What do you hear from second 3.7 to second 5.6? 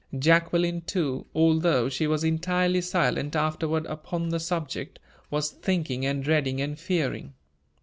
upon the subject, was